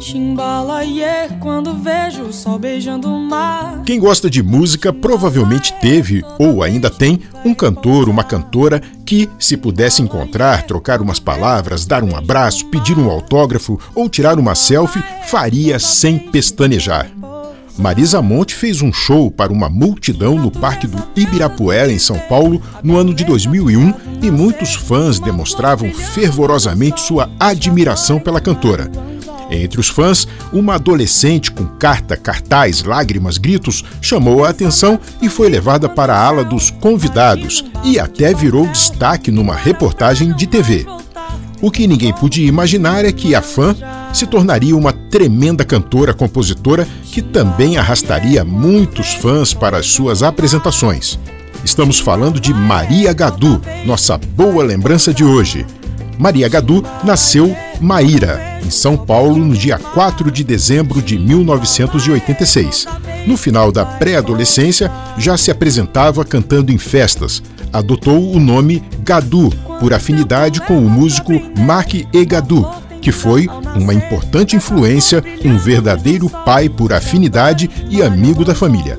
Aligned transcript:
Chimbalaie, 0.00 1.28
quando 1.40 1.74
vejo 1.74 2.22
o 2.22 2.32
sol 2.32 2.58
beijando 2.58 3.06
o 3.06 3.18
mar. 3.20 3.82
Quem 3.84 4.00
gosta 4.00 4.30
de 4.30 4.42
música 4.42 4.94
provavelmente 4.94 5.74
teve, 5.74 6.24
ou 6.38 6.62
ainda 6.62 6.88
tem, 6.88 7.20
um 7.44 7.54
cantor, 7.54 8.08
uma 8.08 8.24
cantora 8.24 8.80
que, 9.04 9.28
se 9.38 9.58
pudesse 9.58 10.00
encontrar, 10.00 10.62
trocar 10.62 11.02
umas 11.02 11.20
palavras, 11.20 11.84
dar 11.84 12.02
um 12.02 12.16
abraço, 12.16 12.64
pedir 12.66 12.98
um 12.98 13.10
autógrafo 13.10 13.78
ou 13.94 14.08
tirar 14.08 14.38
uma 14.38 14.54
selfie, 14.54 15.04
faria 15.26 15.78
sem 15.78 16.18
pestanejar. 16.18 17.10
Marisa 17.76 18.20
Monte 18.22 18.54
fez 18.54 18.82
um 18.82 18.92
show 18.92 19.30
para 19.30 19.52
uma 19.52 19.68
multidão 19.68 20.34
no 20.34 20.50
Parque 20.50 20.86
do 20.86 21.02
Ibirapuera, 21.14 21.92
em 21.92 21.98
São 21.98 22.18
Paulo, 22.18 22.60
no 22.82 22.96
ano 22.96 23.14
de 23.14 23.24
2001, 23.24 23.94
e 24.22 24.30
muitos 24.30 24.74
fãs 24.74 25.18
demonstravam 25.18 25.90
fervorosamente 25.92 27.00
sua 27.00 27.30
admiração 27.38 28.18
pela 28.18 28.40
cantora. 28.40 28.90
Entre 29.50 29.80
os 29.80 29.88
fãs, 29.88 30.28
uma 30.52 30.76
adolescente 30.76 31.50
com 31.50 31.66
carta, 31.66 32.16
cartaz, 32.16 32.84
lágrimas, 32.84 33.36
gritos 33.36 33.84
chamou 34.00 34.44
a 34.44 34.50
atenção 34.50 34.98
e 35.20 35.28
foi 35.28 35.48
levada 35.48 35.88
para 35.88 36.14
a 36.14 36.24
ala 36.24 36.44
dos 36.44 36.70
convidados 36.70 37.64
e 37.82 37.98
até 37.98 38.32
virou 38.32 38.66
destaque 38.68 39.30
numa 39.30 39.56
reportagem 39.56 40.32
de 40.32 40.46
TV. 40.46 40.86
O 41.60 41.70
que 41.70 41.86
ninguém 41.86 42.12
podia 42.12 42.46
imaginar 42.46 43.04
é 43.04 43.12
que 43.12 43.34
a 43.34 43.42
fã 43.42 43.76
se 44.14 44.26
tornaria 44.26 44.76
uma 44.76 44.92
tremenda 44.92 45.64
cantora 45.64 46.14
compositora 46.14 46.86
que 47.04 47.20
também 47.20 47.76
arrastaria 47.76 48.44
muitos 48.44 49.12
fãs 49.14 49.52
para 49.52 49.78
as 49.78 49.86
suas 49.86 50.22
apresentações. 50.22 51.18
Estamos 51.62 52.00
falando 52.00 52.40
de 52.40 52.54
Maria 52.54 53.12
Gadu, 53.12 53.60
nossa 53.84 54.16
boa 54.16 54.64
lembrança 54.64 55.12
de 55.12 55.22
hoje. 55.22 55.66
Maria 56.18 56.48
Gadu 56.48 56.82
nasceu 57.04 57.54
Maíra, 57.78 58.49
em 58.64 58.70
São 58.70 58.96
Paulo, 58.96 59.44
no 59.44 59.54
dia 59.54 59.78
4 59.78 60.30
de 60.30 60.44
dezembro 60.44 61.02
de 61.02 61.18
1986. 61.18 62.86
No 63.26 63.36
final 63.36 63.70
da 63.70 63.84
pré-adolescência, 63.84 64.90
já 65.18 65.36
se 65.36 65.50
apresentava 65.50 66.24
cantando 66.24 66.72
em 66.72 66.78
festas. 66.78 67.42
Adotou 67.72 68.34
o 68.34 68.40
nome 68.40 68.82
Gadu, 69.02 69.50
por 69.78 69.94
afinidade 69.94 70.60
com 70.60 70.78
o 70.78 70.90
músico 70.90 71.32
Mark 71.58 71.94
E. 71.94 72.24
Gadu, 72.24 72.66
que 73.00 73.12
foi 73.12 73.48
uma 73.76 73.94
importante 73.94 74.56
influência, 74.56 75.22
um 75.44 75.56
verdadeiro 75.56 76.28
pai 76.44 76.68
por 76.68 76.92
afinidade 76.92 77.70
e 77.88 78.02
amigo 78.02 78.44
da 78.44 78.54
família. 78.54 78.98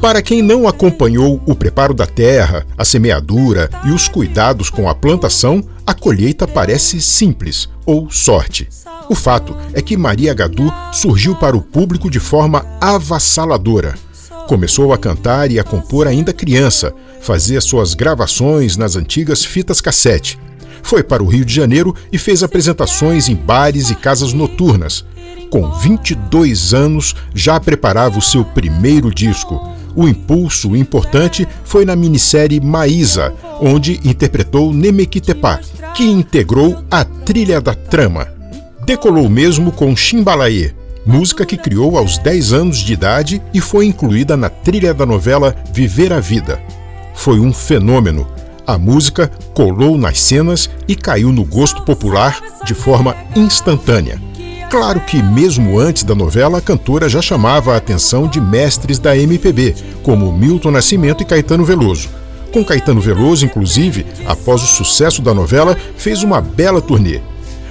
Para 0.00 0.22
quem 0.22 0.42
não 0.42 0.68
acompanhou 0.68 1.42
o 1.44 1.56
preparo 1.56 1.92
da 1.92 2.06
terra, 2.06 2.64
a 2.76 2.84
semeadura 2.84 3.68
e 3.84 3.90
os 3.90 4.06
cuidados 4.08 4.70
com 4.70 4.88
a 4.88 4.94
plantação, 4.94 5.62
a 5.84 5.92
colheita 5.92 6.46
parece 6.46 7.00
simples 7.00 7.68
ou 7.84 8.08
sorte. 8.08 8.68
O 9.08 9.14
fato 9.16 9.56
é 9.72 9.82
que 9.82 9.96
Maria 9.96 10.32
Gadu 10.32 10.72
surgiu 10.92 11.34
para 11.34 11.56
o 11.56 11.60
público 11.62 12.08
de 12.08 12.20
forma 12.20 12.64
avassaladora. 12.80 13.96
Começou 14.46 14.92
a 14.92 14.98
cantar 14.98 15.50
e 15.50 15.58
a 15.58 15.64
compor 15.64 16.06
ainda 16.06 16.32
criança, 16.32 16.94
fazia 17.20 17.60
suas 17.60 17.94
gravações 17.94 18.76
nas 18.76 18.94
antigas 18.94 19.44
fitas 19.44 19.80
cassete. 19.80 20.38
Foi 20.80 21.02
para 21.02 21.24
o 21.24 21.26
Rio 21.26 21.44
de 21.44 21.52
Janeiro 21.52 21.94
e 22.12 22.18
fez 22.18 22.44
apresentações 22.44 23.28
em 23.28 23.34
bares 23.34 23.90
e 23.90 23.96
casas 23.96 24.32
noturnas. 24.32 25.04
Com 25.50 25.70
22 25.72 26.72
anos, 26.72 27.16
já 27.34 27.58
preparava 27.58 28.18
o 28.18 28.22
seu 28.22 28.44
primeiro 28.44 29.12
disco. 29.12 29.60
O 29.98 30.06
impulso 30.06 30.76
importante 30.76 31.44
foi 31.64 31.84
na 31.84 31.96
minissérie 31.96 32.60
Maísa, 32.60 33.34
onde 33.60 33.98
interpretou 34.04 34.72
Nemequitepá, 34.72 35.58
que 35.92 36.04
integrou 36.04 36.84
a 36.88 37.04
trilha 37.04 37.60
da 37.60 37.74
trama. 37.74 38.28
Decolou 38.86 39.28
mesmo 39.28 39.72
com 39.72 39.96
Chimbalaê, 39.96 40.70
música 41.04 41.44
que 41.44 41.56
criou 41.56 41.98
aos 41.98 42.16
10 42.16 42.52
anos 42.52 42.78
de 42.78 42.92
idade 42.92 43.42
e 43.52 43.60
foi 43.60 43.86
incluída 43.86 44.36
na 44.36 44.48
trilha 44.48 44.94
da 44.94 45.04
novela 45.04 45.52
Viver 45.72 46.12
a 46.12 46.20
Vida. 46.20 46.60
Foi 47.12 47.40
um 47.40 47.52
fenômeno. 47.52 48.24
A 48.64 48.78
música 48.78 49.26
colou 49.52 49.98
nas 49.98 50.20
cenas 50.20 50.70
e 50.86 50.94
caiu 50.94 51.32
no 51.32 51.44
gosto 51.44 51.82
popular 51.82 52.40
de 52.64 52.72
forma 52.72 53.16
instantânea. 53.34 54.27
Claro 54.70 55.00
que, 55.00 55.22
mesmo 55.22 55.78
antes 55.78 56.04
da 56.04 56.14
novela, 56.14 56.58
a 56.58 56.60
cantora 56.60 57.08
já 57.08 57.22
chamava 57.22 57.72
a 57.72 57.76
atenção 57.78 58.28
de 58.28 58.38
mestres 58.38 58.98
da 58.98 59.16
MPB, 59.16 59.74
como 60.02 60.30
Milton 60.30 60.70
Nascimento 60.70 61.22
e 61.22 61.26
Caetano 61.26 61.64
Veloso. 61.64 62.10
Com 62.52 62.62
Caetano 62.62 63.00
Veloso, 63.00 63.46
inclusive, 63.46 64.04
após 64.26 64.62
o 64.62 64.66
sucesso 64.66 65.22
da 65.22 65.32
novela, 65.32 65.74
fez 65.96 66.22
uma 66.22 66.42
bela 66.42 66.82
turnê. 66.82 67.20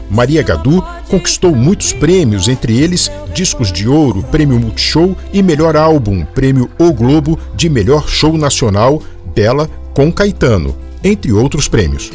Maria 0.10 0.42
Gadu 0.42 0.84
conquistou 1.08 1.56
muitos 1.56 1.94
prêmios, 1.94 2.48
entre 2.48 2.80
eles 2.80 3.12
Discos 3.32 3.72
de 3.72 3.88
Ouro, 3.88 4.24
Prêmio 4.24 4.60
Multishow 4.60 5.16
e 5.32 5.44
Melhor 5.44 5.76
Álbum, 5.76 6.26
Prêmio 6.26 6.70
O 6.80 6.92
Globo 6.92 7.38
de 7.56 7.70
Melhor 7.70 8.08
Show 8.08 8.38
Nacional 8.38 9.04
dela 9.36 9.70
com 9.94 10.12
Caetano, 10.12 10.76
entre 11.04 11.32
outros 11.32 11.68
prêmios. 11.68 12.10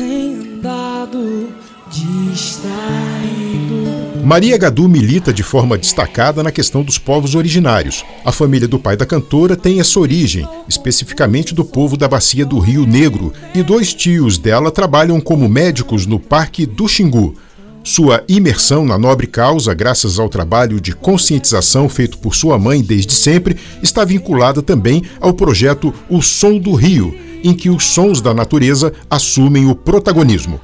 Maria 4.24 4.56
Gadu 4.56 4.88
milita 4.88 5.32
de 5.32 5.42
forma 5.42 5.76
destacada 5.76 6.44
na 6.44 6.52
questão 6.52 6.84
dos 6.84 6.96
povos 6.96 7.34
originários. 7.34 8.04
A 8.24 8.30
família 8.30 8.68
do 8.68 8.78
pai 8.78 8.96
da 8.96 9.04
cantora 9.04 9.56
tem 9.56 9.80
essa 9.80 9.98
origem, 9.98 10.46
especificamente 10.68 11.52
do 11.52 11.64
povo 11.64 11.96
da 11.96 12.06
bacia 12.06 12.46
do 12.46 12.60
Rio 12.60 12.86
Negro, 12.86 13.32
e 13.52 13.64
dois 13.64 13.92
tios 13.92 14.38
dela 14.38 14.70
trabalham 14.70 15.20
como 15.20 15.48
médicos 15.48 16.06
no 16.06 16.20
Parque 16.20 16.64
do 16.64 16.86
Xingu. 16.86 17.34
Sua 17.82 18.22
imersão 18.28 18.84
na 18.84 18.96
nobre 18.96 19.26
causa, 19.26 19.74
graças 19.74 20.20
ao 20.20 20.28
trabalho 20.28 20.80
de 20.80 20.92
conscientização 20.92 21.88
feito 21.88 22.18
por 22.18 22.36
sua 22.36 22.56
mãe 22.60 22.80
desde 22.80 23.14
sempre, 23.14 23.56
está 23.82 24.04
vinculada 24.04 24.62
também 24.62 25.02
ao 25.20 25.34
projeto 25.34 25.92
O 26.08 26.22
Som 26.22 26.58
do 26.58 26.74
Rio, 26.74 27.12
em 27.42 27.52
que 27.52 27.68
os 27.68 27.86
sons 27.86 28.20
da 28.20 28.32
natureza 28.32 28.92
assumem 29.10 29.68
o 29.68 29.74
protagonismo. 29.74 30.60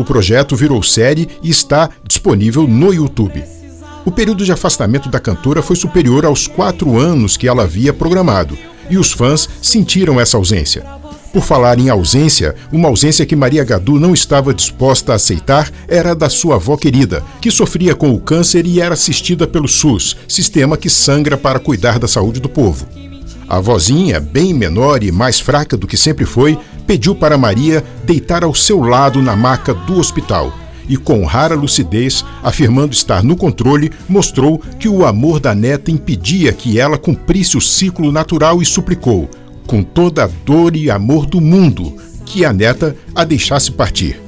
O 0.00 0.04
projeto 0.04 0.56
virou 0.56 0.82
série 0.82 1.28
e 1.42 1.50
está 1.50 1.90
disponível 2.08 2.66
no 2.66 2.90
YouTube. 2.90 3.44
O 4.02 4.10
período 4.10 4.46
de 4.46 4.50
afastamento 4.50 5.10
da 5.10 5.20
cantora 5.20 5.60
foi 5.60 5.76
superior 5.76 6.24
aos 6.24 6.46
quatro 6.46 6.98
anos 6.98 7.36
que 7.36 7.46
ela 7.46 7.64
havia 7.64 7.92
programado, 7.92 8.56
e 8.88 8.96
os 8.96 9.12
fãs 9.12 9.46
sentiram 9.60 10.18
essa 10.18 10.38
ausência. 10.38 10.86
Por 11.34 11.42
falar 11.42 11.78
em 11.78 11.90
ausência, 11.90 12.54
uma 12.72 12.88
ausência 12.88 13.26
que 13.26 13.36
Maria 13.36 13.62
Gadu 13.62 14.00
não 14.00 14.14
estava 14.14 14.54
disposta 14.54 15.12
a 15.12 15.16
aceitar 15.16 15.70
era 15.86 16.14
da 16.14 16.30
sua 16.30 16.54
avó 16.54 16.78
querida, 16.78 17.22
que 17.38 17.50
sofria 17.50 17.94
com 17.94 18.10
o 18.10 18.18
câncer 18.18 18.66
e 18.66 18.80
era 18.80 18.94
assistida 18.94 19.46
pelo 19.46 19.68
SUS, 19.68 20.16
sistema 20.26 20.78
que 20.78 20.88
sangra 20.88 21.36
para 21.36 21.60
cuidar 21.60 21.98
da 21.98 22.08
saúde 22.08 22.40
do 22.40 22.48
povo. 22.48 22.86
A 23.50 23.58
vozinha, 23.58 24.20
bem 24.20 24.54
menor 24.54 25.02
e 25.02 25.10
mais 25.10 25.40
fraca 25.40 25.76
do 25.76 25.84
que 25.84 25.96
sempre 25.96 26.24
foi, 26.24 26.56
pediu 26.90 27.14
para 27.14 27.38
Maria 27.38 27.84
deitar 28.02 28.42
ao 28.42 28.52
seu 28.52 28.80
lado 28.80 29.22
na 29.22 29.36
maca 29.36 29.72
do 29.72 29.96
hospital 29.96 30.52
e, 30.88 30.96
com 30.96 31.24
rara 31.24 31.54
lucidez, 31.54 32.24
afirmando 32.42 32.92
estar 32.92 33.22
no 33.22 33.36
controle, 33.36 33.92
mostrou 34.08 34.58
que 34.58 34.88
o 34.88 35.06
amor 35.06 35.38
da 35.38 35.54
neta 35.54 35.92
impedia 35.92 36.52
que 36.52 36.80
ela 36.80 36.98
cumprisse 36.98 37.56
o 37.56 37.60
ciclo 37.60 38.10
natural 38.10 38.60
e 38.60 38.66
suplicou, 38.66 39.30
com 39.68 39.84
toda 39.84 40.24
a 40.24 40.30
dor 40.44 40.74
e 40.74 40.90
amor 40.90 41.26
do 41.26 41.40
mundo, 41.40 41.94
que 42.26 42.44
a 42.44 42.52
neta 42.52 42.96
a 43.14 43.22
deixasse 43.22 43.70
partir. 43.70 44.20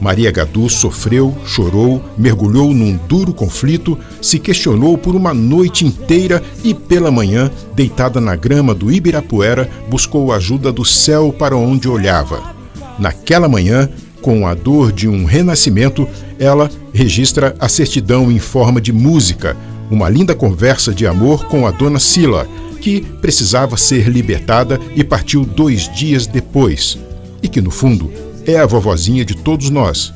Maria 0.00 0.30
Gadu 0.30 0.68
sofreu, 0.70 1.36
chorou, 1.44 2.02
mergulhou 2.16 2.72
num 2.72 2.98
duro 3.06 3.34
conflito, 3.34 3.98
se 4.22 4.38
questionou 4.38 4.96
por 4.96 5.14
uma 5.14 5.34
noite 5.34 5.84
inteira 5.84 6.42
e, 6.64 6.72
pela 6.72 7.10
manhã, 7.10 7.50
deitada 7.74 8.20
na 8.20 8.34
grama 8.34 8.74
do 8.74 8.90
Ibirapuera, 8.90 9.68
buscou 9.90 10.32
ajuda 10.32 10.72
do 10.72 10.84
céu 10.84 11.34
para 11.38 11.54
onde 11.56 11.86
olhava. 11.86 12.54
Naquela 12.98 13.48
manhã, 13.48 13.90
com 14.22 14.46
a 14.46 14.54
dor 14.54 14.90
de 14.90 15.06
um 15.06 15.24
renascimento, 15.26 16.08
ela 16.38 16.70
registra 16.94 17.54
a 17.58 17.68
certidão 17.68 18.30
em 18.30 18.38
forma 18.38 18.80
de 18.80 18.92
música, 18.92 19.56
uma 19.90 20.08
linda 20.08 20.34
conversa 20.34 20.94
de 20.94 21.06
amor 21.06 21.46
com 21.46 21.66
a 21.66 21.70
dona 21.70 21.98
Sila, 21.98 22.48
que 22.80 23.02
precisava 23.20 23.76
ser 23.76 24.08
libertada 24.08 24.80
e 24.96 25.04
partiu 25.04 25.44
dois 25.44 25.92
dias 25.94 26.26
depois, 26.26 26.98
e 27.42 27.48
que, 27.48 27.60
no 27.60 27.70
fundo, 27.70 28.10
é 28.46 28.58
a 28.58 28.66
vovozinha 28.66 29.24
de 29.24 29.34
todos 29.34 29.70
nós. 29.70 30.12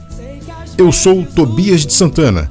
Eu 0.76 0.90
sou 0.90 1.24
Tobias 1.24 1.86
de 1.86 1.92
Santana 1.92 2.50